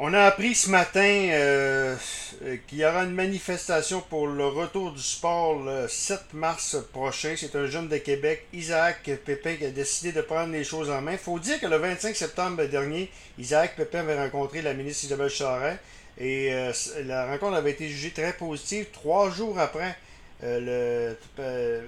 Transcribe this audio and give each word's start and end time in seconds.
On 0.00 0.14
a 0.14 0.20
appris 0.20 0.54
ce 0.54 0.70
matin 0.70 1.00
euh, 1.32 1.96
qu'il 2.68 2.78
y 2.78 2.84
aura 2.84 3.02
une 3.02 3.14
manifestation 3.14 4.00
pour 4.00 4.28
le 4.28 4.46
retour 4.46 4.92
du 4.92 5.02
sport 5.02 5.60
le 5.60 5.88
7 5.88 6.34
mars 6.34 6.76
prochain. 6.92 7.34
C'est 7.36 7.56
un 7.56 7.66
jeune 7.66 7.88
de 7.88 7.96
Québec, 7.96 8.46
Isaac 8.52 9.10
Pépin, 9.24 9.56
qui 9.56 9.64
a 9.64 9.70
décidé 9.70 10.12
de 10.12 10.20
prendre 10.20 10.52
les 10.52 10.62
choses 10.62 10.88
en 10.88 11.00
main. 11.00 11.12
Il 11.12 11.18
faut 11.18 11.40
dire 11.40 11.58
que 11.58 11.66
le 11.66 11.78
25 11.78 12.14
septembre 12.14 12.64
dernier, 12.66 13.10
Isaac 13.40 13.74
Pépin 13.74 13.98
avait 13.98 14.16
rencontré 14.16 14.62
la 14.62 14.72
ministre 14.72 15.06
Isabelle 15.06 15.30
Charret 15.30 15.80
et 16.16 16.52
euh, 16.52 16.72
la 17.04 17.26
rencontre 17.26 17.56
avait 17.56 17.72
été 17.72 17.88
jugée 17.88 18.12
très 18.12 18.34
positive. 18.34 18.86
Trois 18.92 19.30
jours 19.30 19.58
après, 19.58 19.96
euh, 20.44 21.16
le, 21.38 21.84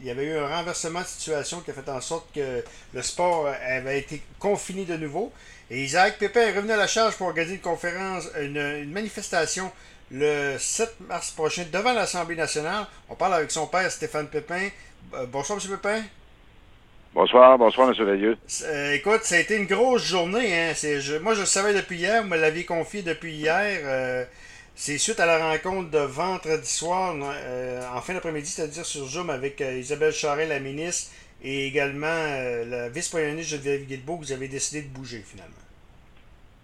il 0.00 0.06
y 0.06 0.10
avait 0.10 0.24
eu 0.24 0.36
un 0.38 0.48
renversement 0.48 1.00
de 1.00 1.06
situation 1.06 1.60
qui 1.60 1.70
a 1.70 1.74
fait 1.74 1.88
en 1.90 2.00
sorte 2.00 2.26
que 2.34 2.64
le 2.94 3.02
sport 3.02 3.46
avait 3.46 3.98
été 3.98 4.22
confiné 4.38 4.84
de 4.84 4.96
nouveau. 4.96 5.32
Et 5.70 5.82
Isaac 5.82 6.18
Pépin 6.18 6.40
est 6.40 6.52
revenu 6.52 6.72
à 6.72 6.76
la 6.76 6.86
charge 6.86 7.16
pour 7.16 7.26
organiser 7.26 7.54
une 7.54 7.60
conférence, 7.60 8.28
une, 8.40 8.90
manifestation 8.90 9.70
le 10.10 10.56
7 10.58 10.96
mars 11.08 11.30
prochain 11.30 11.64
devant 11.70 11.92
l'Assemblée 11.92 12.36
nationale. 12.36 12.86
On 13.08 13.14
parle 13.14 13.34
avec 13.34 13.50
son 13.50 13.66
père, 13.66 13.90
Stéphane 13.90 14.28
Pépin. 14.28 14.68
Euh, 15.14 15.26
bonsoir, 15.26 15.58
M. 15.62 15.70
Pépin. 15.70 16.02
Bonsoir, 17.14 17.58
bonsoir, 17.58 17.88
M. 17.88 18.04
Veilleux. 18.04 18.36
Euh, 18.62 18.92
écoute, 18.94 19.24
ça 19.24 19.36
a 19.36 19.38
été 19.38 19.56
une 19.56 19.66
grosse 19.66 20.04
journée. 20.04 20.54
Hein. 20.54 20.72
moi, 21.22 21.34
je 21.34 21.40
le 21.40 21.46
savais 21.46 21.74
depuis 21.74 21.98
hier, 21.98 22.22
vous 22.22 22.28
me 22.28 22.36
l'aviez 22.38 22.64
confié 22.64 23.02
depuis 23.02 23.34
hier. 23.34 24.26
Euh, 24.74 24.76
c'est 24.76 24.98
suite 24.98 25.20
à 25.20 25.26
la 25.26 25.50
rencontre 25.50 25.90
de 25.90 25.98
vendredi 25.98 26.68
soir, 26.68 27.14
en 27.14 28.00
fin 28.00 28.14
d'après-midi, 28.14 28.46
c'est-à-dire 28.46 28.84
sur 28.84 29.04
Zoom, 29.06 29.30
avec 29.30 29.60
Isabelle 29.60 30.12
Charret, 30.12 30.46
la 30.46 30.58
ministre, 30.58 31.12
et 31.44 31.66
également 31.66 32.06
euh, 32.06 32.64
la 32.64 32.88
vice-première 32.88 33.30
ministre 33.30 33.56
Geneviève 33.56 33.86
Guilbeault, 33.86 34.16
vous 34.16 34.32
avez 34.32 34.48
décidé 34.48 34.86
de 34.86 34.92
bouger 34.92 35.18
finalement. 35.18 35.54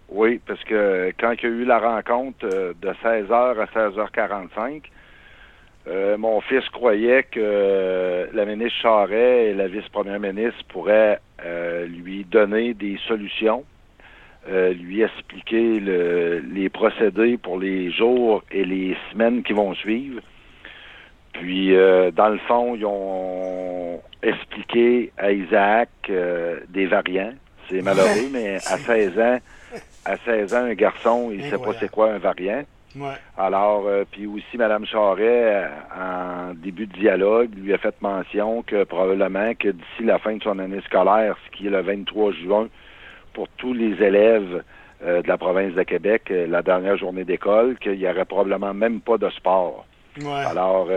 Oui, 0.09 0.41
parce 0.45 0.61
que 0.63 1.13
quand 1.19 1.31
il 1.33 1.43
y 1.43 1.45
a 1.45 1.49
eu 1.49 1.65
la 1.65 1.79
rencontre 1.79 2.45
euh, 2.45 2.73
de 2.81 2.89
16h 2.89 3.59
à 3.59 3.65
16h45, 3.65 4.81
euh, 5.87 6.17
mon 6.17 6.41
fils 6.41 6.67
croyait 6.69 7.23
que 7.23 8.27
la 8.33 8.45
ministre 8.45 8.79
Charret 8.81 9.45
et 9.47 9.53
la 9.53 9.67
vice-première 9.67 10.19
ministre 10.19 10.63
pourraient 10.69 11.19
lui 11.87 12.23
donner 12.25 12.75
des 12.75 12.99
solutions, 13.07 13.65
lui 14.49 15.01
expliquer 15.01 15.79
les 15.79 16.69
procédés 16.69 17.37
pour 17.37 17.59
les 17.59 17.91
jours 17.91 18.43
et 18.51 18.65
les 18.65 18.97
semaines 19.11 19.43
qui 19.43 19.53
vont 19.53 19.73
suivre. 19.75 20.21
Puis, 21.33 21.73
dans 22.15 22.29
le 22.29 22.39
fond, 22.47 22.75
ils 22.75 22.85
ont 22.85 24.01
expliquer 24.23 25.11
à 25.17 25.31
Isaac 25.31 25.89
euh, 26.09 26.59
des 26.69 26.85
variants. 26.85 27.33
C'est 27.69 27.81
malheureux, 27.81 28.29
mais 28.31 28.55
à 28.55 28.77
16 28.77 29.19
ans, 29.19 29.39
à 30.05 30.17
16 30.17 30.53
ans, 30.53 30.65
un 30.65 30.73
garçon, 30.73 31.29
il 31.31 31.39
ne 31.39 31.49
sait 31.49 31.57
pas 31.57 31.73
c'est 31.79 31.91
quoi 31.91 32.13
un 32.13 32.17
variant. 32.17 32.63
Alors, 33.37 33.87
euh, 33.87 34.03
puis 34.09 34.27
aussi, 34.27 34.57
Mme 34.57 34.85
Charret, 34.85 35.23
euh, 35.23 35.67
en 35.95 36.53
début 36.53 36.87
de 36.87 36.93
dialogue, 36.93 37.51
lui 37.55 37.73
a 37.73 37.77
fait 37.77 37.95
mention 38.01 38.63
que 38.63 38.83
probablement 38.83 39.53
que 39.55 39.69
d'ici 39.69 40.03
la 40.03 40.19
fin 40.19 40.35
de 40.35 40.43
son 40.43 40.59
année 40.59 40.81
scolaire, 40.85 41.37
ce 41.45 41.57
qui 41.57 41.67
est 41.67 41.69
le 41.69 41.81
23 41.81 42.33
juin, 42.33 42.67
pour 43.33 43.47
tous 43.57 43.73
les 43.73 44.01
élèves 44.03 44.63
de 45.03 45.27
la 45.27 45.37
province 45.37 45.73
de 45.73 45.81
Québec, 45.81 46.31
la 46.31 46.61
dernière 46.61 46.95
journée 46.95 47.23
d'école, 47.23 47.77
qu'il 47.79 47.97
n'y 47.97 48.07
aurait 48.07 48.25
probablement 48.25 48.73
même 48.73 49.01
pas 49.01 49.17
de 49.17 49.29
sport. 49.29 49.85
Alors, 50.27 50.89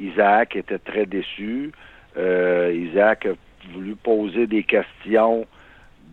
Isaac 0.00 0.56
était 0.56 0.78
très 0.78 1.04
déçu. 1.04 1.72
Euh, 2.16 2.72
Isaac 2.72 3.26
a 3.26 3.32
voulu 3.72 3.96
poser 3.96 4.46
des 4.46 4.62
questions 4.62 5.46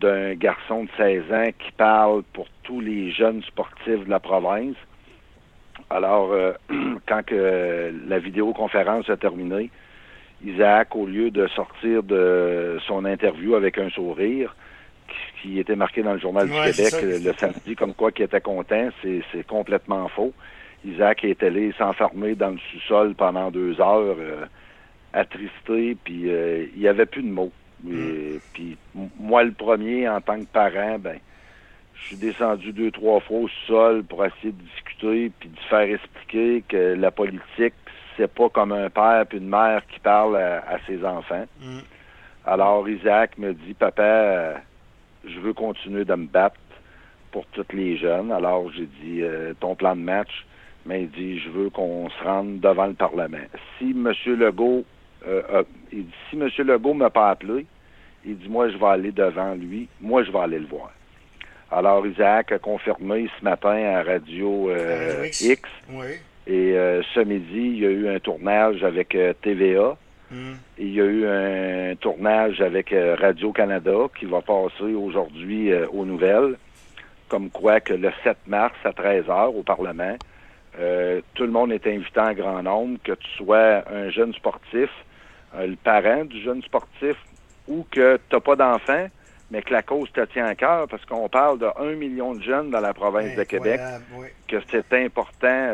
d'un 0.00 0.34
garçon 0.34 0.84
de 0.84 0.88
16 0.96 1.32
ans 1.32 1.50
qui 1.58 1.70
parle 1.72 2.22
pour 2.32 2.46
tous 2.64 2.80
les 2.80 3.12
jeunes 3.12 3.42
sportifs 3.42 4.04
de 4.04 4.10
la 4.10 4.18
province. 4.18 4.76
Alors, 5.90 6.32
euh, 6.32 6.52
quand 7.06 7.24
que 7.24 7.92
la 8.08 8.18
vidéoconférence 8.18 9.08
a 9.10 9.16
terminé, 9.16 9.70
Isaac, 10.44 10.96
au 10.96 11.06
lieu 11.06 11.30
de 11.30 11.46
sortir 11.48 12.02
de 12.02 12.78
son 12.86 13.04
interview 13.04 13.54
avec 13.54 13.78
un 13.78 13.90
sourire, 13.90 14.56
qui, 15.42 15.58
était 15.58 15.76
marqué 15.76 16.02
dans 16.02 16.12
le 16.12 16.18
Journal 16.18 16.46
du 16.46 16.52
Québec 16.52 16.94
le 17.02 17.32
samedi, 17.34 17.74
comme 17.74 17.94
quoi 17.94 18.12
qu'il 18.12 18.24
était 18.24 18.40
content, 18.40 18.88
c'est 19.02 19.46
complètement 19.46 20.08
faux. 20.08 20.32
Isaac 20.84 21.24
est 21.24 21.42
allé 21.42 21.72
s'enfermer 21.78 22.34
dans 22.34 22.50
le 22.50 22.58
sous-sol 22.72 23.14
pendant 23.14 23.50
deux 23.50 23.80
heures. 23.80 24.16
Euh, 24.18 24.46
attristé, 25.12 25.96
puis 26.02 26.30
euh, 26.30 26.66
il 26.74 26.80
n'y 26.80 26.88
avait 26.88 27.06
plus 27.06 27.22
de 27.22 27.28
mots. 27.28 27.52
Mm. 27.84 28.38
Puis 28.52 28.76
moi, 29.18 29.44
le 29.44 29.52
premier, 29.52 30.08
en 30.08 30.20
tant 30.20 30.38
que 30.38 30.46
parent, 30.46 30.98
ben, 30.98 31.18
je 31.94 32.06
suis 32.08 32.16
descendu 32.16 32.72
deux, 32.72 32.90
trois 32.90 33.20
fois 33.20 33.40
au 33.40 33.48
sol 33.66 34.02
pour 34.04 34.24
essayer 34.24 34.52
de 34.52 34.62
discuter, 34.62 35.30
puis 35.38 35.48
de 35.48 35.58
faire 35.68 35.80
expliquer 35.80 36.64
que 36.68 36.94
la 36.94 37.10
politique, 37.10 37.74
c'est 38.16 38.32
pas 38.32 38.48
comme 38.48 38.72
un 38.72 38.90
père 38.90 39.24
puis 39.28 39.38
une 39.38 39.48
mère 39.48 39.82
qui 39.86 40.00
parle 40.00 40.36
à, 40.36 40.78
ses 40.86 41.04
enfants. 41.04 41.46
Mm. 41.60 41.78
Alors 42.44 42.88
Isaac 42.88 43.38
me 43.38 43.52
dit, 43.52 43.74
papa, 43.74 44.02
euh, 44.02 44.54
je 45.24 45.40
veux 45.40 45.52
continuer 45.52 46.04
de 46.04 46.14
me 46.14 46.26
battre 46.26 46.56
pour 47.30 47.46
tous 47.46 47.64
les 47.74 47.96
jeunes. 47.96 48.30
Alors 48.30 48.70
j'ai 48.72 48.88
dit, 49.02 49.22
euh, 49.22 49.54
ton 49.58 49.74
plan 49.74 49.96
de 49.96 50.02
match, 50.02 50.46
mais 50.86 51.02
il 51.02 51.10
dit, 51.10 51.38
je 51.40 51.50
veux 51.50 51.70
qu'on 51.70 52.08
se 52.10 52.24
rende 52.24 52.60
devant 52.60 52.86
le 52.86 52.94
Parlement. 52.94 53.38
Si 53.78 53.90
M. 53.90 54.12
Legault 54.26 54.84
euh, 55.26 55.42
euh, 55.52 55.62
il 55.92 56.06
dit, 56.06 56.14
si 56.30 56.36
M. 56.36 56.48
Legault 56.66 56.94
ne 56.94 57.00
m'a 57.00 57.10
pas 57.10 57.30
appelé, 57.30 57.66
il 58.24 58.38
dit, 58.38 58.48
moi, 58.48 58.68
je 58.68 58.76
vais 58.76 58.86
aller 58.86 59.12
devant 59.12 59.54
lui, 59.54 59.88
moi, 60.00 60.22
je 60.22 60.30
vais 60.30 60.38
aller 60.38 60.58
le 60.58 60.66
voir. 60.66 60.92
Alors, 61.70 62.06
Isaac 62.06 62.52
a 62.52 62.58
confirmé 62.58 63.28
ce 63.38 63.44
matin 63.44 63.82
à 63.94 64.02
Radio 64.02 64.70
X. 65.24 65.62
Et 66.46 66.74
ce 67.14 67.20
midi, 67.20 67.46
il 67.54 67.78
y 67.78 67.86
a 67.86 67.90
eu 67.90 68.08
un 68.08 68.18
tournage 68.18 68.84
avec 68.84 69.16
TVA. 69.40 69.96
Il 70.78 70.94
y 70.94 71.00
a 71.00 71.04
eu 71.04 71.26
un 71.26 71.94
tournage 71.96 72.60
avec 72.60 72.94
Radio-Canada 73.18 74.08
qui 74.18 74.24
va 74.26 74.40
passer 74.40 74.94
aujourd'hui 74.94 75.72
aux 75.92 76.04
nouvelles, 76.04 76.56
comme 77.28 77.50
quoi 77.50 77.80
que 77.80 77.94
le 77.94 78.10
7 78.24 78.36
mars 78.46 78.74
à 78.84 78.90
13h 78.90 79.54
au 79.54 79.62
Parlement, 79.62 80.16
tout 81.34 81.44
le 81.44 81.50
monde 81.50 81.72
est 81.72 81.86
invité 81.86 82.20
en 82.20 82.32
grand 82.32 82.62
nombre, 82.62 82.98
que 83.04 83.12
tu 83.12 83.28
sois 83.36 83.82
un 83.90 84.10
jeune 84.10 84.32
sportif, 84.34 84.90
euh, 85.54 85.66
le 85.66 85.76
parent 85.76 86.24
du 86.24 86.40
jeune 86.40 86.62
sportif 86.62 87.16
ou 87.68 87.86
que 87.90 88.16
tu 88.16 88.34
n'as 88.34 88.40
pas 88.40 88.56
d'enfant, 88.56 89.06
mais 89.50 89.62
que 89.62 89.72
la 89.72 89.82
cause 89.82 90.10
te 90.12 90.24
tient 90.24 90.46
à 90.46 90.54
cœur, 90.54 90.88
parce 90.88 91.04
qu'on 91.04 91.28
parle 91.28 91.58
de 91.58 91.66
1 91.78 91.94
million 91.96 92.34
de 92.34 92.42
jeunes 92.42 92.70
dans 92.70 92.80
la 92.80 92.94
province 92.94 93.36
de 93.36 93.44
Québec, 93.44 93.80
que 94.48 94.56
c'est 94.70 94.92
important 94.94 95.68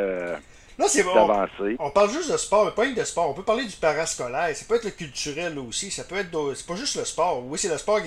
euh, 0.80 1.14
d'avancer. 1.14 1.76
On, 1.78 1.90
parle 1.90 2.10
juste 2.10 2.30
de 2.30 2.36
sport, 2.36 2.64
mais 2.64 2.70
pas 2.70 2.84
uniquement 2.84 3.02
de 3.02 3.06
sport. 3.06 3.30
On 3.30 3.34
peut 3.34 3.42
parler 3.42 3.64
du 3.64 3.76
parascolaire. 3.76 4.54
Ça 4.54 4.64
peut 4.68 4.76
être 4.76 4.84
le 4.84 4.90
culturel 4.90 5.58
aussi. 5.58 5.90
Ça 5.90 6.04
peut 6.04 6.16
être. 6.16 6.54
C'est 6.54 6.66
pas 6.66 6.76
juste 6.76 6.96
le 6.96 7.04
sport. 7.04 7.42
Oui, 7.46 7.58
c'est 7.58 7.68
le 7.68 7.78
sport. 7.78 8.00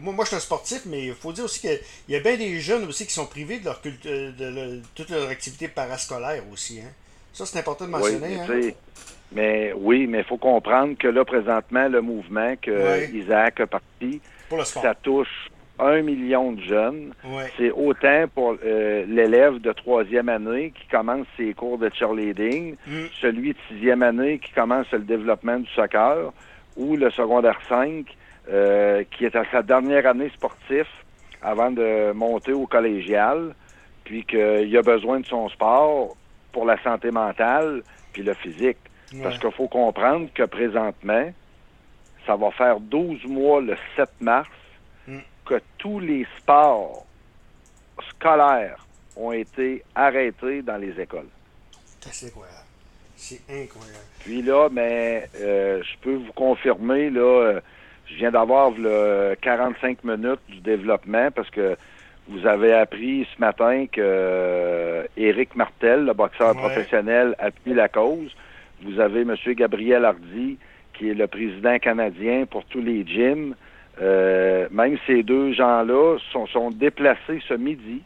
moi, 0.00 0.12
moi, 0.12 0.24
je 0.24 0.28
suis 0.28 0.36
un 0.36 0.40
sportif, 0.40 0.82
mais 0.86 1.06
il 1.06 1.14
faut 1.14 1.32
dire 1.32 1.44
aussi 1.44 1.60
qu'il 1.60 1.78
y 2.08 2.16
a 2.16 2.20
bien 2.20 2.36
des 2.36 2.60
jeunes 2.60 2.84
aussi 2.84 3.06
qui 3.06 3.12
sont 3.12 3.26
privés 3.26 3.60
de 3.60 3.64
leur 3.66 3.80
euh, 4.06 4.32
de, 4.32 4.82
toute 4.94 5.10
leur 5.10 5.28
activité 5.28 5.68
parascolaire 5.68 6.42
aussi. 6.52 6.80
Hein. 6.80 6.90
Ça, 7.32 7.46
c'est 7.46 7.58
important 7.58 7.84
de 7.84 7.90
mentionner. 7.90 8.40
hein? 8.40 8.70
Mais 9.32 9.72
oui, 9.74 10.06
mais 10.06 10.18
il 10.18 10.24
faut 10.24 10.36
comprendre 10.36 10.96
que 10.96 11.08
là, 11.08 11.24
présentement, 11.24 11.88
le 11.88 12.00
mouvement 12.00 12.54
que 12.60 13.12
Isaac 13.12 13.60
a 13.60 13.66
parti, 13.66 14.20
ça 14.64 14.94
touche 14.94 15.50
un 15.78 16.02
million 16.02 16.52
de 16.52 16.60
jeunes. 16.60 17.12
C'est 17.56 17.70
autant 17.70 18.26
pour 18.34 18.56
euh, 18.64 19.04
l'élève 19.06 19.58
de 19.60 19.72
troisième 19.72 20.28
année 20.28 20.72
qui 20.78 20.86
commence 20.88 21.26
ses 21.36 21.54
cours 21.54 21.78
de 21.78 21.90
cheerleading, 21.92 22.76
mm. 22.86 22.92
celui 23.20 23.52
de 23.52 23.58
sixième 23.68 24.02
année 24.02 24.38
qui 24.38 24.52
commence 24.52 24.90
le 24.92 25.00
développement 25.00 25.58
du 25.58 25.70
soccer, 25.70 26.32
ou 26.76 26.96
le 26.96 27.10
secondaire 27.10 27.58
5 27.68 28.06
euh, 28.48 29.04
qui 29.10 29.24
est 29.24 29.36
à 29.36 29.44
sa 29.50 29.62
dernière 29.62 30.06
année 30.06 30.30
sportive 30.30 30.86
avant 31.42 31.70
de 31.70 32.12
monter 32.12 32.52
au 32.52 32.66
collégial, 32.66 33.54
puis 34.04 34.24
qu'il 34.24 34.76
a 34.76 34.82
besoin 34.82 35.20
de 35.20 35.26
son 35.26 35.48
sport 35.48 36.16
pour 36.52 36.64
la 36.64 36.80
santé 36.82 37.10
mentale 37.10 37.82
puis 38.12 38.22
le 38.22 38.34
physique. 38.34 38.78
Parce 39.22 39.38
qu'il 39.38 39.52
faut 39.52 39.68
comprendre 39.68 40.28
que 40.34 40.42
présentement, 40.42 41.30
ça 42.26 42.34
va 42.34 42.50
faire 42.50 42.80
12 42.80 43.24
mois 43.26 43.60
le 43.60 43.76
7 43.94 44.08
mars. 44.20 44.48
Que 45.46 45.60
tous 45.78 46.00
les 46.00 46.26
sports 46.38 47.06
scolaires 48.10 48.86
ont 49.16 49.32
été 49.32 49.82
arrêtés 49.94 50.62
dans 50.62 50.76
les 50.76 51.00
écoles. 51.00 51.28
C'est 52.00 52.26
incroyable. 52.26 52.58
C'est 53.16 53.40
incroyable. 53.48 54.04
Puis 54.20 54.42
là, 54.42 54.68
mais 54.70 55.28
euh, 55.40 55.82
je 55.82 55.98
peux 56.02 56.16
vous 56.16 56.32
confirmer, 56.32 57.10
là, 57.10 57.20
euh, 57.20 57.60
je 58.06 58.16
viens 58.16 58.30
d'avoir 58.30 58.70
le 58.70 59.34
45 59.40 60.04
minutes 60.04 60.40
du 60.48 60.60
développement 60.60 61.30
parce 61.30 61.50
que 61.50 61.76
vous 62.28 62.46
avez 62.46 62.72
appris 62.72 63.26
ce 63.34 63.40
matin 63.40 63.86
que 63.90 64.00
euh, 64.02 65.04
Éric 65.16 65.54
Martel, 65.54 66.04
le 66.04 66.12
boxeur 66.12 66.54
professionnel, 66.56 67.34
a 67.38 67.50
pris 67.50 67.72
la 67.72 67.88
cause. 67.88 68.34
Vous 68.82 69.00
avez 69.00 69.22
M. 69.22 69.34
Gabriel 69.54 70.04
Hardy, 70.04 70.58
qui 70.92 71.10
est 71.10 71.14
le 71.14 71.26
président 71.26 71.78
canadien 71.78 72.44
pour 72.46 72.64
tous 72.64 72.80
les 72.80 73.06
gyms. 73.06 73.54
Euh, 74.00 74.68
même 74.70 74.98
ces 75.06 75.22
deux 75.22 75.52
gens-là 75.52 76.18
sont, 76.32 76.46
sont 76.46 76.70
déplacés 76.70 77.40
ce 77.48 77.54
midi 77.54 78.02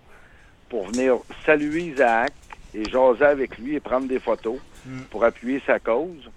pour 0.68 0.86
venir 0.86 1.16
saluer 1.44 1.82
Isaac 1.82 2.32
et 2.74 2.88
jaser 2.88 3.24
avec 3.24 3.58
lui 3.58 3.74
et 3.74 3.80
prendre 3.80 4.06
des 4.06 4.20
photos 4.20 4.58
Mm. 4.86 5.00
pour 5.10 5.24
appuyer 5.24 5.62
sa 5.66 5.78
cause. 5.78 6.30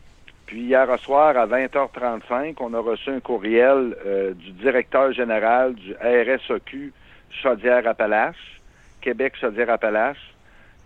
Puis 0.46 0.62
hier 0.62 0.88
soir, 1.00 1.38
à 1.38 1.48
20h35, 1.48 2.56
on 2.60 2.74
a 2.74 2.80
reçu 2.80 3.10
un 3.10 3.20
courriel 3.20 3.96
euh, 4.06 4.34
du 4.34 4.52
directeur 4.52 5.14
général 5.14 5.74
du 5.76 5.94
RSOQ 5.94 6.92
Chaudière-Appalaches, 7.42 8.62
Québec 9.02 9.34
Chaudière-Appalaches, 9.40 10.34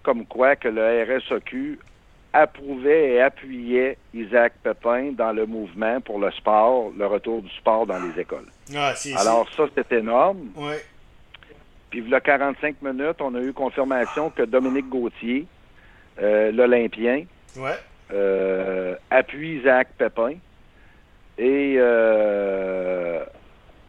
comme 0.03 0.25
quoi 0.25 0.55
que 0.55 0.67
le 0.67 1.03
RSOQ 1.03 1.79
approuvait 2.33 3.13
et 3.15 3.21
appuyait 3.21 3.97
Isaac 4.13 4.53
Pépin 4.63 5.11
dans 5.13 5.31
le 5.31 5.45
mouvement 5.45 5.99
pour 6.01 6.19
le 6.19 6.29
sport, 6.31 6.91
le 6.97 7.05
retour 7.07 7.41
du 7.41 7.49
sport 7.51 7.85
dans 7.85 7.99
les 7.99 8.21
écoles. 8.21 8.45
Ah, 8.75 8.93
c'est, 8.95 9.13
Alors 9.15 9.47
ça, 9.55 9.63
c'est 9.75 9.91
énorme. 9.93 10.49
ouais. 10.55 10.83
Puis, 11.89 11.99
il 11.99 12.09
y 12.09 12.13
a 12.15 12.19
45 12.19 12.81
minutes, 12.81 13.21
on 13.21 13.33
a 13.35 13.39
eu 13.39 13.53
confirmation 13.53 14.29
que 14.29 14.43
Dominique 14.43 14.89
Gauthier, 14.89 15.45
euh, 16.21 16.51
l'Olympien, 16.51 17.23
Ouais. 17.55 17.71
euh, 18.11 18.95
appuie 19.09 19.59
Isaac 19.59 19.89
Pépin. 19.97 20.33
Et 21.37 21.75
euh, 21.77 23.23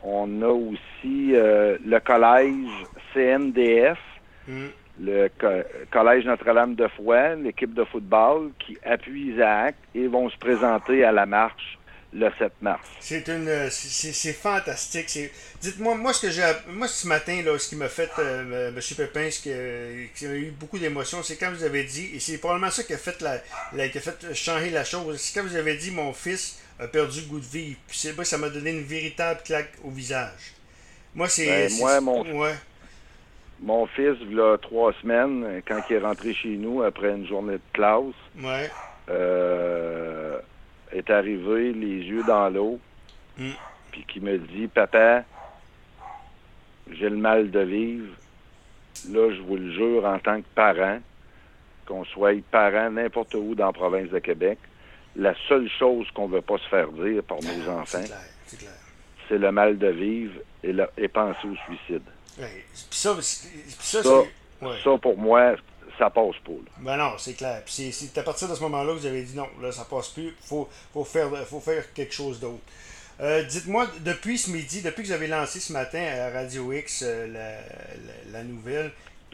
on 0.05 0.43
a 0.43 0.47
aussi 0.49 1.33
le 1.33 1.99
collège 1.99 2.87
CNDF, 3.15 3.99
Mm. 4.47 4.69
Le 5.01 5.29
co- 5.41 5.63
collège 5.93 6.25
Notre-Dame 6.25 6.75
de 6.75 6.89
Foix, 6.89 7.35
l'équipe 7.37 7.73
de 7.75 7.85
football, 7.85 8.51
qui 8.59 8.77
appuie 8.85 9.33
Isaac 9.33 9.75
et 9.95 10.07
vont 10.07 10.29
se 10.29 10.37
présenter 10.39 11.05
à 11.05 11.13
la 11.13 11.27
marche 11.27 11.79
le 12.13 12.31
7 12.39 12.53
mars. 12.63 12.89
C'est 13.01 13.29
une, 13.29 13.69
c'est- 13.71 14.33
fantastique. 14.33 15.31
Dites-moi, 15.61 15.95
moi 15.95 16.13
ce 16.15 16.23
que 16.27 16.33
j'ai, 16.33 16.43
moi 16.71 16.89
ce 16.89 17.07
matin 17.07 17.43
là, 17.45 17.59
ce 17.59 17.69
qui 17.69 17.77
m'a 17.77 17.89
fait, 17.89 18.11
euh, 18.19 18.69
M. 18.71 18.81
Pépin, 18.97 19.31
ce 19.31 19.41
qui, 19.43 19.51
euh, 19.53 20.07
qui 20.15 20.25
a 20.27 20.35
eu 20.35 20.51
beaucoup 20.59 20.79
d'émotions, 20.79 21.23
c'est 21.23 21.37
quand 21.37 21.51
vous 21.53 21.65
avez 21.65 21.85
dit, 21.85 22.11
et 22.15 22.19
c'est 22.21 22.39
probablement 22.39 22.71
ça 22.71 22.83
qui 22.83 22.95
a 22.95 22.99
fait 22.99 23.21
la, 23.21 23.37
la- 23.75 23.89
qui 23.91 23.99
a 23.99 24.01
fait 24.01 24.35
changer 24.35 24.71
la 24.71 24.85
chose. 24.85 25.19
C'est 25.21 25.39
quand 25.39 25.47
vous 25.47 25.57
avez 25.57 25.77
dit, 25.77 25.91
mon 25.91 26.13
fils 26.15 26.59
a 26.81 26.87
perdu 26.87 27.21
le 27.21 27.27
goût 27.27 27.41
de 27.41 27.45
vivre. 27.45 27.77
Puis 27.87 27.99
c'est 27.99 28.15
moi, 28.15 28.25
ça 28.25 28.39
m'a 28.39 28.49
donné 28.49 28.71
une 28.71 28.85
véritable 28.85 29.41
claque 29.45 29.73
au 29.85 29.91
visage. 29.91 30.55
Moi 31.15 31.29
c'est, 31.29 31.47
Ben, 31.47 31.69
c'est- 31.69 31.79
moi, 31.81 32.01
mon- 32.01 32.23
ouais, 32.41 32.55
Mon 33.61 33.87
fils, 33.87 34.17
il 34.23 34.35
y 34.35 34.41
a 34.41 34.57
trois 34.59 34.93
semaines, 35.03 35.63
quand 35.67 35.81
il 35.91 35.97
est 35.97 35.99
rentré 36.01 36.33
chez 36.33 36.57
nous 36.57 36.83
après 36.83 37.11
une 37.11 37.27
journée 37.27 37.55
de 37.55 37.61
classe, 37.73 38.05
ouais, 38.41 38.71
euh, 39.11 40.39
est 40.93 41.11
arrivé 41.11 41.73
les 41.73 42.03
yeux 42.05 42.23
dans 42.27 42.49
l'eau, 42.49 42.79
Mm. 43.39 43.51
puis 43.93 44.05
qui 44.09 44.21
me 44.21 44.37
dit 44.39 44.67
Papa, 44.67 45.23
j'ai 46.91 47.09
le 47.09 47.17
mal 47.17 47.51
de 47.51 47.61
vivre. 47.61 48.13
Là, 49.11 49.31
je 49.33 49.41
vous 49.43 49.57
le 49.57 49.71
jure, 49.73 50.05
en 50.05 50.19
tant 50.19 50.41
que 50.41 50.47
parent, 50.57 50.99
qu'on 51.87 52.05
soit 52.05 52.43
parent 52.51 52.91
n'importe 52.91 53.35
où 53.35 53.55
dans 53.55 53.67
la 53.67 53.73
province 53.73 54.11
de 54.11 54.19
Québec, 54.19 54.59
la 55.15 55.35
seule 55.49 55.69
chose 55.79 56.11
qu'on 56.13 56.29
ne 56.29 56.35
veut 56.35 56.43
pas 56.43 56.59
se 56.59 56.69
faire 56.69 56.89
dire 56.91 57.23
par 57.23 57.39
nos 57.39 57.69
enfants, 57.71 58.03
c'est 59.29 59.39
le 59.39 59.53
mal 59.53 59.79
de 59.79 59.89
vivre 59.89 60.35
et 60.65 61.09
penser 61.09 61.47
au 61.47 61.55
suicide. 61.67 62.03
Ouais. 62.39 62.65
Puis 62.91 62.99
ça, 62.99 63.15
ça, 63.21 63.23
Ça, 63.81 64.03
c'est- 64.03 64.65
ouais. 64.67 64.77
Ça, 64.85 64.91
pour 65.01 65.17
moi, 65.17 65.55
ça 65.99 66.11
passe 66.11 66.37
pas. 66.45 66.53
là. 66.53 66.71
Ben 66.79 66.97
non, 66.97 67.13
c'est 67.19 67.35
clair. 67.35 67.63
Puis 67.65 67.75
c'est- 67.75 67.93
c'est 67.93 68.19
à 68.19 68.23
partir 68.23 68.49
de 68.49 68.55
ce 68.55 68.61
moment-là 68.61 68.93
que 68.95 68.99
vous 68.99 69.07
avez 69.07 69.23
dit 69.23 69.37
non, 69.37 69.49
là, 69.61 69.73
ça 69.73 69.85
passe 69.85 70.09
plus. 70.09 70.35
Faut, 70.45 70.69
faut, 70.93 71.05
faire, 71.05 71.29
faut 71.49 71.61
faire 71.61 71.93
quelque 71.93 72.15
chose 72.15 72.39
d'autre. 72.41 72.63
Euh, 73.21 73.43
Dites-moi, 73.43 73.89
depuis 74.01 74.39
ce 74.39 74.51
midi, 74.51 74.81
depuis 74.81 75.03
que 75.03 75.09
vous 75.09 75.13
avez 75.15 75.27
lancé 75.27 75.59
ce 75.59 75.73
matin 75.73 76.01
à 76.01 76.31
Radio 76.31 76.73
X 76.73 77.03
euh, 77.05 77.27
la, 77.27 77.51
la- 77.57 78.39
la 78.39 78.45
nouvelle, 78.45 78.93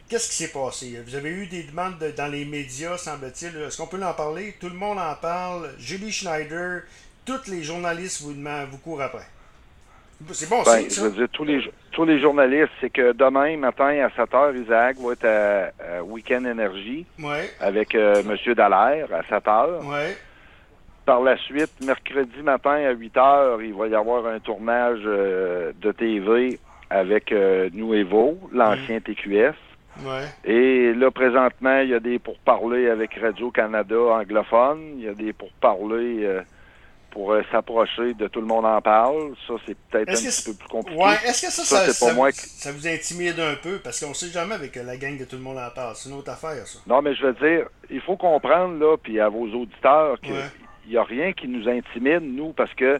qu'est-ce 0.09 0.27
qui 0.29 0.35
s'est 0.37 0.47
passé? 0.51 0.99
Vous 1.05 1.13
avez 1.13 1.29
eu 1.29 1.45
des 1.45 1.63
demandes 1.63 1.99
de- 1.99 2.09
dans 2.09 2.25
les 2.27 2.45
médias, 2.45 2.97
semble-t-il. 2.97 3.55
Est-ce 3.61 3.77
qu'on 3.77 3.85
peut 3.85 4.03
en 4.03 4.13
parler? 4.15 4.55
Tout 4.59 4.69
le 4.69 4.75
monde 4.75 4.97
en 4.97 5.13
parle. 5.13 5.71
Julie 5.77 6.11
Schneider, 6.11 6.81
tous 7.25 7.45
les 7.47 7.61
journalistes 7.63 8.21
vous, 8.23 8.33
demandent, 8.33 8.69
vous 8.71 8.79
courent 8.79 9.03
après. 9.03 9.27
C'est 10.31 10.49
bon, 10.49 10.63
Ben, 10.63 10.89
je 10.89 11.01
veux 11.01 11.11
dire, 11.11 11.27
tous 11.31 11.43
les, 11.43 11.59
tous 11.91 12.05
les 12.05 12.19
journalistes, 12.19 12.71
c'est 12.81 12.89
que 12.89 13.11
demain 13.11 13.57
matin 13.57 14.05
à 14.05 14.09
7 14.15 14.31
h, 14.31 14.61
Isaac 14.63 14.97
va 14.97 15.11
être 15.13 15.25
à, 15.25 15.97
à 15.97 16.03
Weekend 16.03 16.45
Énergie 16.47 17.05
Ouais, 17.21 17.49
avec 17.59 17.93
euh, 17.95 18.21
M. 18.21 18.53
Dallaire 18.53 19.07
à 19.13 19.23
7 19.23 19.43
h. 19.45 19.85
ouais, 19.85 20.17
Par 21.05 21.21
la 21.21 21.37
suite, 21.37 21.71
mercredi 21.85 22.41
matin 22.41 22.71
à 22.87 22.91
8 22.91 23.15
h, 23.15 23.65
il 23.65 23.73
va 23.73 23.87
y 23.87 23.95
avoir 23.95 24.25
un 24.25 24.39
tournage 24.39 25.01
euh, 25.05 25.71
de 25.81 25.91
TV 25.91 26.59
avec 26.89 27.31
euh, 27.31 27.69
Nuevo, 27.73 28.37
l'ancien 28.53 28.99
TQS. 29.01 29.53
ouais. 30.05 30.23
Et 30.45 30.93
là, 30.93 31.11
présentement, 31.11 31.79
il 31.81 31.89
y 31.89 31.93
a 31.93 31.99
des 31.99 32.19
pourparlers 32.19 32.89
avec 32.89 33.15
Radio-Canada 33.21 33.95
anglophone. 33.95 34.93
Il 34.97 35.03
y 35.03 35.07
a 35.09 35.13
des 35.13 35.33
pourparlers 35.33 36.25
pour 37.15 37.31
euh, 37.31 37.41
s'approcher 37.49 38.13
de 38.13 38.27
Tout 38.27 38.41
le 38.41 38.45
monde 38.45 38.65
en 38.65 38.81
parle. 38.81 39.33
Ça, 39.47 39.53
c'est 39.65 39.77
peut-être 39.89 40.09
un 40.09 40.13
que 40.13 40.17
petit 40.19 40.51
peu 40.51 40.53
plus 40.57 40.67
compliqué. 40.67 41.01
Ouais, 41.01 41.13
est-ce 41.25 41.45
que 41.45 41.51
ça, 41.51 41.63
Ça, 41.63 41.85
ça, 41.85 41.93
ça 41.93 42.13
moi 42.13 42.27
vous, 42.29 42.33
qui- 42.35 42.49
ça 42.49 42.73
vous 42.73 42.85
intimide 42.87 43.39
un 43.39 43.55
peu? 43.55 43.79
Parce 43.79 44.03
qu'on 44.03 44.13
sait 44.13 44.27
jamais 44.29 44.53
avec 44.55 44.75
la 44.75 44.97
gang 44.97 45.17
de 45.17 45.23
tout 45.23 45.37
le 45.37 45.41
monde 45.41 45.57
en 45.57 45.69
parle. 45.73 45.95
C'est 45.95 46.09
une 46.09 46.15
autre 46.17 46.29
affaire, 46.31 46.67
ça. 46.67 46.79
Non, 46.85 47.01
mais 47.01 47.15
je 47.15 47.25
veux 47.25 47.33
dire, 47.33 47.67
il 47.89 48.01
faut 48.01 48.17
comprendre, 48.17 48.77
là, 48.77 48.97
puis 49.01 49.17
à 49.21 49.29
vos 49.29 49.47
auditeurs, 49.47 50.19
qu'il 50.19 50.33
Ouais. 50.33 50.51
n'y 50.89 50.97
a 50.97 51.03
rien 51.05 51.31
qui 51.31 51.47
nous 51.47 51.69
intimide, 51.69 52.21
nous, 52.21 52.51
parce 52.51 52.73
que 52.73 52.99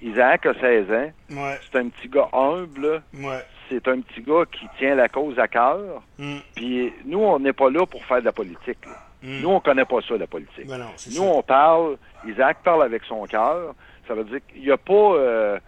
Isaac 0.00 0.46
a 0.46 0.54
16 0.54 0.88
ans. 0.92 1.10
Ouais, 1.30 1.58
C'est 1.72 1.78
un 1.80 1.88
petit 1.88 2.08
gars 2.08 2.28
humble. 2.32 3.02
ouais. 3.14 3.44
C'est 3.68 3.88
un 3.88 4.00
petit 4.00 4.22
gars 4.22 4.44
qui 4.52 4.66
tient 4.78 4.94
la 4.94 5.08
cause 5.08 5.36
à 5.38 5.48
cœur. 5.48 6.02
Hum, 6.20 6.40
Puis 6.54 6.92
nous, 7.04 7.18
on 7.18 7.40
n'est 7.40 7.52
pas 7.52 7.68
là 7.70 7.84
pour 7.86 8.04
faire 8.04 8.20
de 8.20 8.24
la 8.26 8.32
politique. 8.32 8.78
là. 8.86 8.92
Hum. 9.22 9.40
Nous, 9.40 9.48
on 9.48 9.60
connaît 9.60 9.84
pas 9.84 10.00
ça, 10.06 10.16
la 10.16 10.26
politique. 10.26 10.66
Ben 10.66 10.78
non, 10.78 10.86
Nous, 11.06 11.12
ça. 11.12 11.22
on 11.22 11.42
parle, 11.42 11.96
Isaac 12.26 12.58
parle 12.62 12.82
avec 12.82 13.04
son 13.04 13.24
cœur. 13.26 13.74
Ça 14.06 14.14
veut 14.14 14.24
dire 14.24 14.40
qu'il 14.52 14.62
n'y 14.62 14.70
a 14.70 14.76
pas 14.76 14.92
euh, 14.92 15.58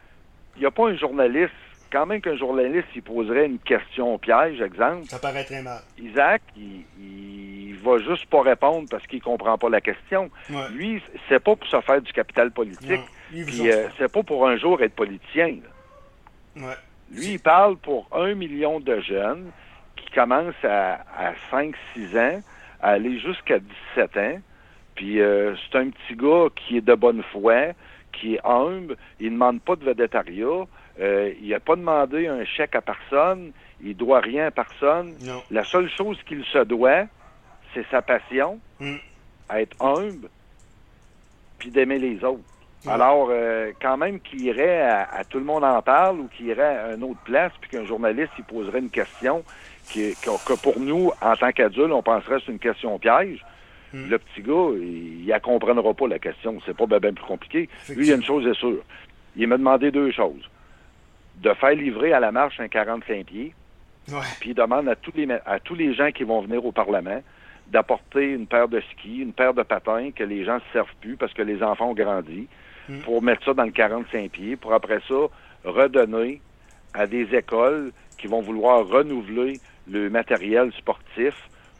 il 0.56 0.62
y 0.62 0.66
a 0.66 0.70
pas 0.70 0.88
un 0.88 0.94
journaliste, 0.96 1.52
quand 1.92 2.06
même 2.06 2.20
qu'un 2.20 2.36
journaliste, 2.36 2.88
il 2.94 3.02
poserait 3.02 3.46
une 3.46 3.58
question 3.58 4.16
piège, 4.18 4.60
exemple. 4.60 5.06
Ça 5.06 5.18
paraît 5.18 5.44
très 5.44 5.62
mal. 5.62 5.80
Isaac, 5.98 6.42
il, 6.56 6.84
il 6.98 7.76
va 7.82 7.98
juste 7.98 8.26
pas 8.26 8.42
répondre 8.42 8.86
parce 8.90 9.06
qu'il 9.06 9.22
comprend 9.22 9.56
pas 9.58 9.68
la 9.70 9.80
question. 9.80 10.30
Ouais. 10.50 10.68
Lui, 10.72 11.02
c'est 11.28 11.40
pas 11.40 11.56
pour 11.56 11.66
se 11.66 11.80
faire 11.80 12.00
du 12.02 12.12
capital 12.12 12.50
politique. 12.50 13.00
Puis 13.30 13.70
euh, 13.70 13.88
c'est 13.98 14.10
pas 14.12 14.22
pour 14.22 14.46
un 14.48 14.56
jour 14.56 14.80
être 14.82 14.94
politicien. 14.94 15.56
là. 16.56 16.66
Ouais. 16.68 16.74
Lui, 17.12 17.32
il 17.34 17.40
parle 17.40 17.76
pour 17.76 18.06
un 18.12 18.34
million 18.34 18.78
de 18.80 19.00
jeunes 19.00 19.50
qui 19.96 20.10
commencent 20.12 20.64
à, 20.64 21.00
à 21.16 21.32
5-6 21.52 22.18
ans, 22.18 22.40
à 22.82 22.90
aller 22.90 23.18
jusqu'à 23.18 23.58
17 23.94 24.16
ans. 24.16 24.40
Puis 24.94 25.20
euh, 25.20 25.54
c'est 25.56 25.78
un 25.78 25.90
petit 25.90 26.14
gars 26.14 26.48
qui 26.54 26.76
est 26.76 26.80
de 26.80 26.94
bonne 26.94 27.22
foi, 27.32 27.72
qui 28.12 28.34
est 28.34 28.40
humble, 28.44 28.96
il 29.18 29.26
ne 29.26 29.32
demande 29.32 29.60
pas 29.60 29.76
de 29.76 29.84
védétariat, 29.84 30.66
euh, 31.00 31.32
il 31.40 31.48
n'a 31.48 31.60
pas 31.60 31.76
demandé 31.76 32.26
un 32.26 32.44
chèque 32.44 32.74
à 32.74 32.80
personne, 32.80 33.52
il 33.82 33.96
doit 33.96 34.20
rien 34.20 34.46
à 34.46 34.50
personne. 34.50 35.14
Non. 35.22 35.42
La 35.50 35.64
seule 35.64 35.88
chose 35.90 36.18
qu'il 36.26 36.44
se 36.44 36.64
doit, 36.64 37.04
c'est 37.72 37.86
sa 37.90 38.02
passion, 38.02 38.58
à 39.48 39.60
être 39.60 39.76
humble, 39.80 40.28
puis 41.58 41.70
d'aimer 41.70 41.98
les 41.98 42.22
autres. 42.24 42.42
Alors, 42.86 43.28
euh, 43.30 43.72
quand 43.80 43.98
même 43.98 44.20
qu'il 44.20 44.40
irait 44.42 44.80
à, 44.80 45.02
à 45.02 45.24
Tout 45.24 45.38
le 45.38 45.44
monde 45.44 45.64
en 45.64 45.82
parle 45.82 46.20
ou 46.20 46.28
qu'il 46.28 46.46
irait 46.46 46.78
à 46.78 46.94
une 46.94 47.04
autre 47.04 47.20
place, 47.24 47.52
puis 47.60 47.70
qu'un 47.70 47.84
journaliste 47.84 48.32
il 48.38 48.44
poserait 48.44 48.78
une 48.78 48.90
question 48.90 49.44
qui, 49.88 50.14
que, 50.22 50.30
que 50.46 50.60
pour 50.60 50.78
nous, 50.78 51.10
en 51.20 51.36
tant 51.36 51.52
qu'adultes, 51.52 51.92
on 51.92 52.02
penserait 52.02 52.36
que 52.36 52.42
c'est 52.46 52.52
une 52.52 52.58
question 52.58 52.98
piège. 52.98 53.44
Hmm. 53.92 54.08
Le 54.08 54.18
petit 54.18 54.42
gars, 54.42 54.70
il 54.76 55.26
ne 55.26 55.38
comprendra 55.38 55.94
pas 55.94 56.08
la 56.08 56.18
question. 56.18 56.58
C'est 56.64 56.76
pas 56.76 56.86
bien 56.86 57.12
plus 57.12 57.24
compliqué. 57.24 57.68
Lui, 57.88 58.06
il 58.06 58.08
y 58.08 58.12
a 58.12 58.16
une 58.16 58.24
chose 58.24 58.46
est 58.46 58.54
sûre. 58.54 58.82
Il 59.36 59.48
m'a 59.48 59.58
demandé 59.58 59.90
deux 59.90 60.12
choses. 60.12 60.48
De 61.36 61.52
faire 61.54 61.74
livrer 61.74 62.12
à 62.12 62.20
la 62.20 62.30
marche 62.30 62.60
un 62.60 62.68
45 62.68 63.26
pieds, 63.26 63.54
puis 64.40 64.50
il 64.50 64.54
demande 64.54 64.88
à 64.88 64.96
tous 64.96 65.12
les 65.14 65.26
à 65.46 65.58
tous 65.58 65.74
les 65.74 65.94
gens 65.94 66.10
qui 66.10 66.24
vont 66.24 66.42
venir 66.42 66.64
au 66.64 66.72
Parlement 66.72 67.22
d'apporter 67.68 68.32
une 68.32 68.46
paire 68.46 68.68
de 68.68 68.80
skis, 68.92 69.18
une 69.18 69.32
paire 69.32 69.54
de 69.54 69.62
patins 69.62 70.10
que 70.10 70.24
les 70.24 70.44
gens 70.44 70.56
ne 70.56 70.60
se 70.60 70.72
servent 70.72 70.94
plus 71.00 71.16
parce 71.16 71.32
que 71.32 71.42
les 71.42 71.62
enfants 71.62 71.90
ont 71.90 71.94
grandi, 71.94 72.48
Mm. 72.90 72.98
pour 73.00 73.22
mettre 73.22 73.44
ça 73.44 73.54
dans 73.54 73.64
le 73.64 73.70
45 73.70 74.30
pieds, 74.30 74.56
pour 74.56 74.74
après 74.74 75.00
ça 75.08 75.14
redonner 75.64 76.40
à 76.94 77.06
des 77.06 77.34
écoles 77.34 77.92
qui 78.18 78.26
vont 78.26 78.40
vouloir 78.42 78.86
renouveler 78.86 79.60
le 79.90 80.10
matériel 80.10 80.72
sportif 80.78 81.34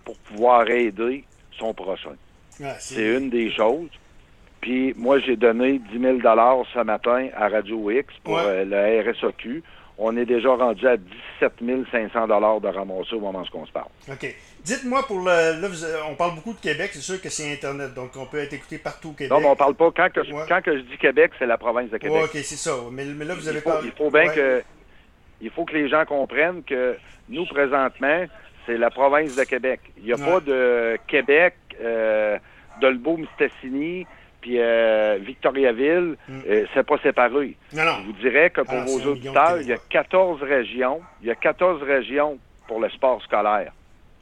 pour 0.05 0.17
pouvoir 0.19 0.69
aider 0.71 1.25
son 1.59 1.75
prochain. 1.75 2.15
Ouais, 2.59 2.75
C'est 2.79 3.17
une 3.17 3.31
des 3.31 3.51
choses. 3.53 3.89
Puis 4.61 4.93
moi, 4.97 5.19
j'ai 5.21 5.37
donné 5.37 5.79
10 5.93 5.99
000 6.01 6.19
ce 6.21 6.83
matin 6.83 7.29
à 7.35 7.49
Radio 7.49 7.91
X 7.91 8.13
pour 8.23 8.35
Ouais. 8.35 8.43
euh, 8.45 8.65
le 9.05 9.11
RSOQ. 9.11 9.63
On 10.03 10.17
est 10.17 10.25
déjà 10.25 10.55
rendu 10.55 10.87
à 10.87 10.97
17 10.97 11.53
500 11.91 12.27
de 12.27 12.69
ramassé 12.69 13.15
au 13.15 13.21
moment 13.21 13.43
où 13.53 13.57
on 13.59 13.67
se 13.67 13.73
parle. 13.73 13.89
OK. 14.11 14.35
Dites-moi, 14.65 15.07
pour 15.07 15.19
le. 15.21 15.61
Là, 15.61 15.69
vous- 15.69 15.85
on 16.11 16.15
parle 16.15 16.35
beaucoup 16.37 16.55
de 16.55 16.59
Québec, 16.61 16.91
c'est 16.95 17.01
sûr 17.01 17.21
que 17.21 17.29
c'est 17.29 17.51
Internet, 17.53 17.93
donc 17.95 18.11
on 18.17 18.25
peut 18.27 18.39
être 18.39 18.53
écouté 18.55 18.79
partout 18.79 19.11
au 19.11 19.13
Québec. 19.13 19.31
Non, 19.31 19.41
mais 19.41 19.47
on 19.49 19.57
parle 19.57 19.75
pas. 19.75 19.91
Quand 19.95 20.11
que, 20.11 20.21
Ouais. 20.21 20.45
quand 20.49 20.63
que 20.63 20.77
je 20.77 20.83
dis 20.83 20.97
Québec, 20.99 21.33
c'est 21.39 21.47
la 21.47 21.59
province 21.59 21.91
de 21.91 21.99
Québec. 21.99 22.17
Ouais, 22.17 22.25
OK, 22.25 22.31
c'est 22.33 22.57
ça. 22.57 22.73
Mais, 22.91 23.05
mais 23.05 23.25
là, 23.27 23.35
vous 23.35 23.47
avez 23.49 23.59
il, 23.59 23.63
faut, 23.63 23.71
parlé. 23.71 23.89
il 23.89 23.97
faut 23.97 24.11
bien 24.11 24.29
que 24.29 24.63
il 25.41 25.51
faut 25.51 25.65
que 25.65 25.75
les 25.75 25.89
gens 25.89 26.05
comprennent 26.05 26.63
que 26.63 26.97
nous, 27.29 27.47
présentement, 27.47 28.27
c'est 28.67 28.77
la 28.77 28.91
province 28.91 29.37
de 29.37 29.45
Québec. 29.45 29.81
Il 29.99 30.05
n'y 30.05 30.13
a 30.13 30.17
pas 30.17 30.41
de 30.41 30.99
Québec, 31.07 31.55
euh, 31.81 32.39
Dolbeau-Mistassini, 32.81 34.07
puis 34.41 34.59
euh, 34.59 35.19
Victoriaville, 35.21 36.17
mm. 36.29 36.41
euh, 36.49 36.67
c'est 36.75 36.87
pas 36.87 36.99
séparé. 36.99 37.57
Non, 37.73 37.85
non. 37.85 37.97
Je 38.01 38.07
vous 38.07 38.13
dirais 38.21 38.51
que 38.51 38.63
pour 38.63 38.75
ah, 38.75 38.85
vos 38.85 39.01
auditeurs, 39.07 39.61
il 39.61 39.69
y 39.69 39.73
a 39.73 39.79
14 39.89 40.43
régions. 40.43 41.01
Il 41.21 41.29
y 41.29 41.31
a 41.31 41.35
14 41.35 41.83
régions 41.83 42.39
pour 42.67 42.81
le 42.81 42.89
sport 42.91 43.23
scolaire. 43.23 43.73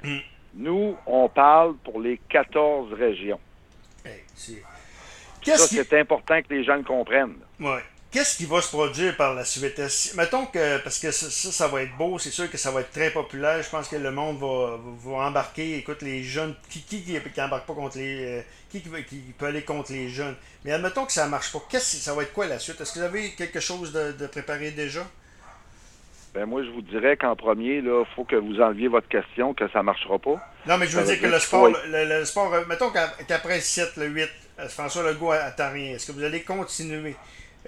Mm. 0.03 0.19
Nous, 0.55 0.97
on 1.07 1.29
parle 1.29 1.77
pour 1.77 2.01
les 2.01 2.19
14 2.29 2.93
régions. 2.95 3.41
ça, 5.43 5.57
c'est 5.57 6.01
important 6.01 6.41
que 6.43 6.53
les 6.53 6.65
gens 6.65 6.77
le 6.77 6.83
comprennent. 6.83 7.37
Oui. 7.61 7.79
Qu'est-ce 8.11 8.39
qui 8.39 8.47
va 8.47 8.63
se 8.63 8.69
produire 8.69 9.15
par 9.19 9.35
la 9.35 9.45
suite? 9.45 9.79
Mettons 10.17 10.47
que, 10.47 10.79
parce 10.79 10.99
que 10.99 11.11
ça, 11.11 11.29
ça, 11.29 11.69
va 11.69 11.83
être 11.83 11.95
beau, 11.99 12.19
c'est 12.19 12.31
sûr 12.31 12.51
que 12.51 12.57
ça 12.57 12.71
va 12.71 12.81
être 12.81 12.91
très 12.91 13.11
populaire. 13.11 13.63
Je 13.63 13.69
pense 13.69 13.87
que 13.87 13.97
le 13.97 14.11
monde 14.11 14.39
va, 14.39 14.79
va 15.05 15.27
embarquer. 15.27 15.77
Écoute, 15.77 16.01
les 16.01 16.23
jeunes, 16.23 16.55
qui 16.71 16.81
qui, 16.81 17.03
qui, 17.03 17.21
pas 17.21 17.61
contre 17.67 17.99
les. 17.99 18.39
Euh, 18.39 18.43
qui, 18.71 18.81
qui, 18.81 19.35
peut 19.37 19.47
aller 19.47 19.61
contre 19.61 19.93
les 19.93 20.09
jeunes? 20.09 20.35
Mais 20.65 20.73
admettons 20.73 21.05
que 21.05 21.13
ça 21.13 21.27
ne 21.27 21.31
marche 21.31 21.53
pas. 21.53 21.59
Qu'est-ce, 21.69 21.99
ça 21.99 22.15
va 22.15 22.23
être 22.23 22.33
quoi 22.33 22.47
la 22.47 22.59
suite? 22.59 22.81
Est-ce 22.81 22.95
que 22.95 23.01
vous 23.01 23.05
avez 23.05 23.33
quelque 23.33 23.61
chose 23.61 23.93
de, 23.93 24.27
préparé 24.27 24.71
déjà? 24.71 25.07
Ben 26.33 26.47
moi, 26.47 26.63
je 26.63 26.71
vous 26.71 26.83
dirais 26.83 27.19
qu'en 27.19 27.37
premier, 27.37 27.77
il 27.77 28.05
faut 28.17 28.25
que 28.25 28.37
vous 28.37 28.59
enleviez 28.59 28.89
votre 28.89 29.09
question, 29.09 29.53
que 29.53 29.69
ça 29.69 29.81
ne 29.81 29.85
marchera 29.85 30.19
pas. 30.19 30.41
Non, 30.67 30.79
mais 30.79 30.87
je 30.87 30.99
veux 30.99 31.05
dire 31.05 31.21
que 31.21 31.27
le 31.27 31.39
sport, 31.39 31.69
le, 31.87 32.25
sport, 32.25 32.55
euh, 32.55 32.65
mettons 32.67 32.91
qu'après 32.91 33.57
le 33.57 33.61
7, 33.61 33.97
le 33.99 34.07
8, 34.07 34.29
euh, 34.61 34.69
François 34.69 35.03
Legault 35.03 35.33
à 35.33 35.51
rien, 35.69 35.95
est-ce 35.95 36.07
que 36.07 36.13
vous 36.13 36.25
allez 36.25 36.43
continuer? 36.43 37.15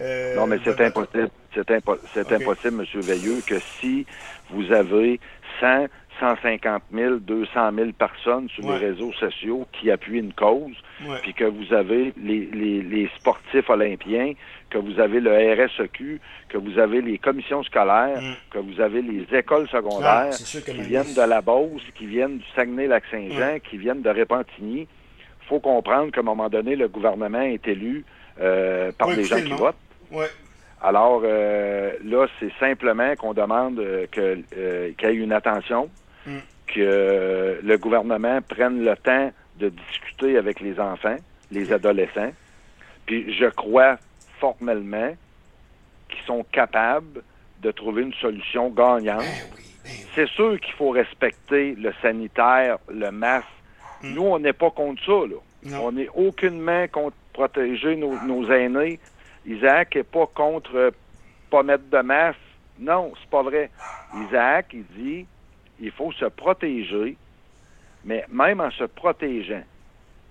Euh, 0.00 0.37
non, 0.37 0.47
mais 0.47 0.59
c'est 0.64 0.80
impossible. 0.80 1.30
C'est 1.54 1.71
impossible, 1.71 2.85
M. 2.95 3.00
Veilleux, 3.00 3.40
que 3.47 3.59
si 3.59 4.07
vous 4.50 4.73
avez 4.73 5.21
100, 5.61 5.87
150 6.21 6.83
000, 6.92 7.16
200 7.16 7.71
000 7.75 7.90
personnes 7.92 8.49
sur 8.50 8.71
les 8.71 8.78
réseaux 8.78 9.12
sociaux 9.14 9.66
qui 9.73 9.90
appuient 9.90 10.21
une 10.21 10.33
cause, 10.33 10.76
puis 11.23 11.35
que 11.35 11.45
vous 11.45 11.73
avez 11.73 12.12
les, 12.23 12.47
les, 12.47 13.11
sportifs 13.16 13.69
olympiens, 13.69 14.35
que 14.69 14.78
vous 14.78 15.00
avez 15.00 15.21
le 15.21 15.33
RSEQ, 15.33 16.21
que 16.49 16.59
vous 16.59 16.78
avez 16.78 17.00
les 17.00 17.19
commissions 17.19 17.62
scolaires, 17.62 18.21
mm. 18.21 18.35
que 18.50 18.59
vous 18.59 18.80
avez 18.80 19.02
les 19.02 19.26
écoles 19.37 19.69
secondaires 19.69 20.30
qui 20.30 20.80
viennent 20.83 21.14
de 21.14 21.28
la 21.28 21.40
Beauce, 21.40 21.83
qui 21.95 22.07
viennent 22.07 22.38
du 22.38 22.45
Saguenay-Lac-Saint-Jean, 22.54 23.59
qui 23.59 23.78
viennent 23.78 24.02
de 24.02 24.11
Repentigny. 24.11 24.87
Il 25.42 25.49
faut 25.49 25.61
comprendre 25.61 26.12
qu'à 26.12 26.21
un 26.21 26.25
moment 26.25 26.49
donné, 26.49 26.76
le 26.76 26.87
gouvernement 26.87 27.40
est 27.40 27.66
élu 27.66 28.04
euh, 28.40 28.92
par 28.97 29.09
des 29.09 29.25
gens 29.25 29.42
qui 29.42 29.52
votent. 29.52 29.76
Alors 30.82 31.22
euh, 31.24 31.92
là, 32.04 32.26
c'est 32.38 32.52
simplement 32.58 33.14
qu'on 33.16 33.34
demande 33.34 33.78
euh, 33.78 34.06
que, 34.10 34.36
qu'il 34.92 35.08
y 35.08 35.12
ait 35.12 35.14
une 35.14 35.32
attention, 35.32 35.90
mm. 36.26 36.38
que 36.68 37.60
le 37.62 37.76
gouvernement 37.76 38.40
prenne 38.42 38.82
le 38.82 38.96
temps 38.96 39.30
de 39.58 39.68
discuter 39.68 40.38
avec 40.38 40.60
les 40.60 40.80
enfants, 40.80 41.16
les 41.50 41.72
adolescents. 41.72 42.32
Puis 43.06 43.34
je 43.34 43.46
crois 43.46 43.98
formellement 44.38 45.14
qu'ils 46.08 46.24
sont 46.26 46.44
capables 46.50 47.22
de 47.60 47.70
trouver 47.70 48.02
une 48.02 48.14
solution 48.14 48.70
gagnante. 48.70 49.18
Ben 49.18 49.60
ben 49.84 49.92
c'est 50.14 50.28
sûr 50.28 50.58
qu'il 50.60 50.74
faut 50.74 50.90
respecter 50.90 51.74
le 51.74 51.92
sanitaire, 52.00 52.78
le 52.88 53.10
masque. 53.10 53.46
Mm. 54.02 54.14
Nous, 54.14 54.22
on 54.22 54.38
n'est 54.38 54.54
pas 54.54 54.70
contre 54.70 55.04
ça. 55.04 55.26
Là. 55.26 55.36
On 55.78 55.92
n'est 55.92 56.08
aucunement 56.14 56.86
contre 56.88 57.16
protéger 57.32 57.96
nos, 57.96 58.50
aînés. 58.50 58.98
Isaac 59.50 59.97
n'est 59.97 60.04
pas 60.04 60.26
contre 60.26 60.76
euh, 60.76 60.90
pas 61.50 61.62
mettre 61.64 61.85
de 61.90 61.99
masque. 61.99 62.38
Non, 62.78 63.12
c'est 63.21 63.28
pas 63.28 63.42
vrai. 63.42 63.71
Isaac, 64.14 64.66
il 64.73 64.85
dit 64.97 65.26
il 65.80 65.90
faut 65.90 66.12
se 66.12 66.26
protéger, 66.26 67.16
mais 68.04 68.25
même 68.30 68.61
en 68.61 68.71
se 68.71 68.85
protégeant, 68.85 69.62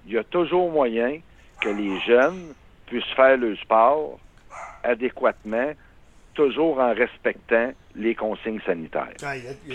il 0.06 0.14
y 0.14 0.18
a 0.18 0.24
toujours 0.24 0.72
moyen 0.72 1.20
que 1.60 1.70
les 1.70 2.00
jeunes 2.02 2.54
puissent 2.86 3.14
faire 3.16 3.38
le 3.38 3.56
sport 3.58 4.20
adéquatement 4.84 5.74
toujours 6.40 6.80
en 6.80 6.94
respectant 6.94 7.74
les 7.96 8.16
consignes 8.16 8.62
sanitaires. 8.66 9.14
Ah, 9.24 9.34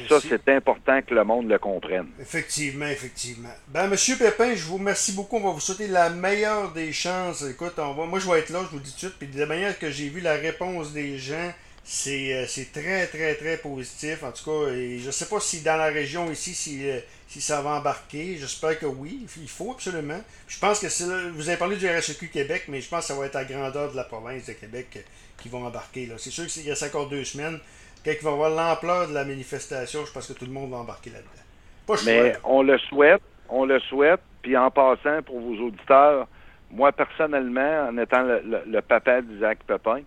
ça, 0.09 0.19
c'est 0.19 0.49
important 0.49 1.03
que 1.03 1.15
le 1.15 1.23
monde 1.23 1.47
le 1.47 1.59
comprenne. 1.59 2.07
Effectivement, 2.19 2.87
effectivement. 2.87 3.51
Ben, 3.69 3.87
Monsieur 3.87 4.17
Pépin, 4.17 4.55
je 4.55 4.65
vous 4.65 4.79
remercie 4.79 5.13
beaucoup. 5.13 5.37
On 5.37 5.41
va 5.41 5.51
vous 5.51 5.61
souhaiter 5.61 5.89
la 5.89 6.09
meilleure 6.09 6.73
des 6.73 6.91
chances. 6.91 7.45
Écoute, 7.45 7.75
on 7.77 7.93
va, 7.93 8.07
moi, 8.07 8.19
je 8.19 8.31
vais 8.31 8.39
être 8.39 8.49
là, 8.49 8.61
je 8.63 8.69
vous 8.75 8.81
dis 8.81 8.93
tout 8.93 8.95
de 8.95 9.11
suite. 9.11 9.15
Puis 9.19 9.29
de 9.29 9.39
la 9.39 9.45
manière 9.45 9.79
que 9.79 9.91
j'ai 9.91 10.09
vu 10.09 10.23
la 10.23 10.37
réponse 10.37 10.95
des 10.95 11.19
gens, 11.19 11.53
c'est, 11.85 12.35
euh, 12.35 12.65
très, 12.73 13.07
très, 13.07 13.35
très 13.35 13.57
positif. 13.59 14.23
En 14.23 14.33
tout 14.33 14.45
cas, 14.45 14.73
je 14.73 15.07
ne 15.07 15.11
sais 15.11 15.27
pas 15.27 15.39
si 15.41 15.63
dans 15.63 15.77
la 15.77 15.87
région 15.87 16.31
ici, 16.31 16.55
si, 16.55 16.89
euh, 16.89 16.99
ça 17.29 17.61
va 17.61 17.71
embarquer. 17.77 18.37
J'espère 18.39 18.79
que 18.79 18.87
oui. 18.87 19.27
Il 19.41 19.49
faut 19.49 19.73
absolument. 19.73 20.21
Je 20.49 20.59
pense 20.59 20.81
que 20.81 20.89
c'est, 20.89 21.05
vous 21.35 21.49
avez 21.49 21.59
parlé 21.59 21.77
du 21.77 21.87
RSEQ 21.87 22.29
Québec, 22.29 22.65
mais 22.69 22.81
je 22.81 22.89
pense 22.89 23.01
que 23.01 23.07
ça 23.13 23.15
va 23.15 23.27
être 23.27 23.37
à 23.37 23.45
grandeur 23.45 23.93
de 23.93 23.97
la 23.97 24.05
province 24.05 24.47
de 24.47 24.53
Québec 24.55 25.05
qui 25.39 25.49
vont 25.49 25.65
embarquer. 25.67 26.11
C'est 26.17 26.31
sûr 26.31 26.47
qu'il 26.47 26.69
reste 26.69 26.83
encore 26.85 27.09
deux 27.09 27.25
semaines. 27.25 27.59
Quand 28.05 28.13
il 28.13 28.25
va 28.25 28.31
voir 28.31 28.51
l'ampleur 28.51 29.09
de 29.09 29.15
la 29.15 29.25
manifestation, 29.25 30.05
je 30.07 30.13
pense 30.13 30.27
que 30.27 30.33
tout 30.35 30.45
le 30.45 30.53
monde 30.53 30.71
va 30.71 30.79
embarquer 30.79 31.11
là-dedans. 31.11 32.03
Mais 32.07 32.37
on 32.45 32.63
le 32.63 32.79
souhaite, 32.79 33.23
on 33.49 33.65
le 33.65 33.81
souhaite. 33.81 34.21
Puis 34.43 34.57
en 34.57 34.71
passant, 34.71 35.23
pour 35.23 35.41
vos 35.41 35.67
auditeurs, 35.67 36.29
moi 36.71 36.93
personnellement, 36.93 37.89
en 37.89 37.99
étant 37.99 38.23
le, 38.23 38.81
papa 38.81 39.23
d'Isaac 39.23 39.59
Pepin, 39.67 40.01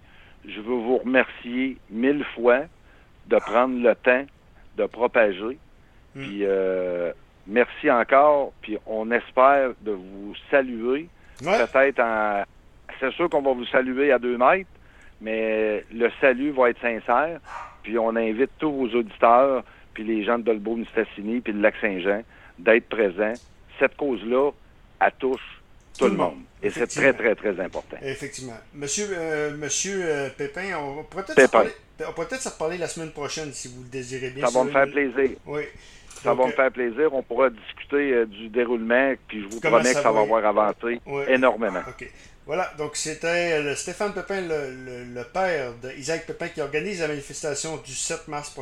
je 0.46 0.60
veux 0.62 0.75
vous 0.75 0.98
remercier 0.98 1.77
mille 1.89 2.24
fois 2.36 2.62
de 3.27 3.38
prendre 3.38 3.82
le 3.82 3.96
temps 3.96 4.25
de 4.77 4.86
propager. 4.86 5.58
Hmm. 6.15 6.22
Puis 6.22 6.39
euh, 6.44 7.12
merci 7.48 7.89
encore. 7.91 8.53
Puis 8.62 8.77
on 8.86 9.12
espère 9.12 9.72
de 9.82 9.91
vous 9.91 10.34
saluer. 10.50 11.08
Peut-être 11.39 12.00
en. 12.00 12.44
C'est 13.00 13.12
sûr 13.12 13.29
qu'on 13.29 13.41
va 13.41 13.53
vous 13.53 13.65
saluer 13.65 14.12
à 14.12 14.17
deux 14.17 14.38
mètres, 14.38 14.70
mais 15.22 15.86
le 15.94 16.10
salut 16.20 16.51
va 16.51 16.70
être 16.70 16.82
sincère. 16.82 17.39
Puis 17.84 17.98
on 18.00 18.15
invite 18.15 18.50
tous 18.58 18.72
vos 18.72 18.88
auditeurs, 18.88 19.63
puis 19.94 20.03
les 20.03 20.24
gens 20.24 20.39
de 20.39 20.44
Dolbeau-Mistassini, 20.44 21.41
puis 21.41 21.53
de 21.53 21.62
Lac-Saint-Jean, 21.62 22.22
d'être 22.58 22.89
présents. 22.89 23.34
Cette 23.79 23.96
cause-là, 23.98 24.51
elle 25.00 25.12
touche 25.20 25.62
tout, 25.97 26.05
le 26.05 26.11
monde. 26.11 26.37
Et 26.61 26.69
c'est 26.69 26.87
très, 26.87 27.13
très, 27.13 27.35
très 27.35 27.59
important. 27.59 27.97
Effectivement. 28.01 28.57
Monsieur, 28.73 29.07
euh, 29.11 29.55
monsieur 29.55 30.01
euh, 30.03 30.29
Pépin, 30.35 30.77
on 30.77 31.03
pourrait 31.03 31.23
peut-être 31.23 32.41
se, 32.41 32.49
reparler 32.49 32.77
la 32.77 32.87
semaine 32.87 33.11
prochaine 33.11 33.53
si 33.53 33.67
vous 33.67 33.83
le 33.83 33.89
désirez 33.89 34.31
bien. 34.31 34.47
Ça 34.47 34.57
va 34.57 34.65
me 34.65 34.71
faire 34.71 34.87
plaisir. 34.87 35.37
Oui. 35.45 35.63
Ça 36.23 36.33
va 36.33 36.47
me 36.47 36.51
faire 36.51 36.71
plaisir. 36.71 37.13
On 37.13 37.21
pourra 37.21 37.49
discuter 37.49 38.11
euh, 38.11 38.25
du 38.25 38.49
déroulement, 38.49 39.13
puis 39.27 39.43
je 39.43 39.47
vous 39.47 39.59
promets 39.59 39.93
que 39.93 40.01
ça 40.01 40.11
va 40.11 40.21
avoir 40.21 40.45
avancé 40.45 40.99
énormément. 41.27 41.81
OK. 41.87 42.09
Voilà, 42.45 42.71
donc 42.77 42.95
c'était 42.95 43.75
Stéphane 43.75 44.13
Pépin, 44.13 44.39
le, 44.39 45.03
le, 45.13 45.23
père 45.25 45.73
d'Isaac 45.73 46.25
Pépin, 46.25 46.47
qui 46.47 46.61
organise 46.61 47.01
la 47.01 47.09
manifestation 47.09 47.75
du 47.75 47.93
7 47.93 48.29
mars 48.29 48.49
prochain. 48.51 48.55